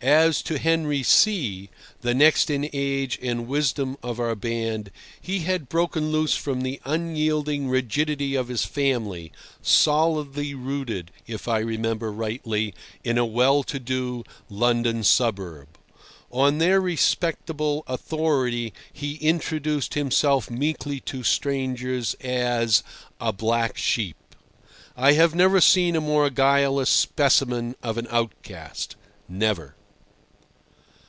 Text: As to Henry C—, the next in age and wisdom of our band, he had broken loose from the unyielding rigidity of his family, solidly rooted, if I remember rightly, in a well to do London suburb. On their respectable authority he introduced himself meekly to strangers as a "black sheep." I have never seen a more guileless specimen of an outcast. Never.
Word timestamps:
As 0.00 0.42
to 0.42 0.58
Henry 0.58 1.04
C—, 1.04 1.70
the 2.00 2.12
next 2.12 2.50
in 2.50 2.68
age 2.72 3.20
and 3.22 3.46
wisdom 3.46 3.96
of 4.02 4.18
our 4.18 4.34
band, 4.34 4.90
he 5.20 5.40
had 5.44 5.68
broken 5.68 6.10
loose 6.10 6.34
from 6.34 6.62
the 6.62 6.80
unyielding 6.84 7.68
rigidity 7.68 8.34
of 8.34 8.48
his 8.48 8.64
family, 8.64 9.30
solidly 9.62 10.54
rooted, 10.54 11.12
if 11.28 11.46
I 11.46 11.60
remember 11.60 12.10
rightly, 12.10 12.74
in 13.04 13.16
a 13.16 13.24
well 13.24 13.62
to 13.62 13.78
do 13.78 14.24
London 14.50 15.04
suburb. 15.04 15.68
On 16.32 16.58
their 16.58 16.80
respectable 16.80 17.84
authority 17.86 18.72
he 18.92 19.14
introduced 19.18 19.94
himself 19.94 20.50
meekly 20.50 20.98
to 20.98 21.22
strangers 21.22 22.14
as 22.20 22.82
a 23.20 23.32
"black 23.32 23.76
sheep." 23.78 24.16
I 24.96 25.12
have 25.12 25.36
never 25.36 25.60
seen 25.60 25.94
a 25.94 26.00
more 26.00 26.28
guileless 26.28 26.90
specimen 26.90 27.76
of 27.84 27.96
an 27.98 28.08
outcast. 28.10 28.96
Never. 29.28 29.76